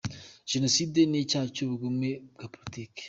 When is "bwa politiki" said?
2.33-2.99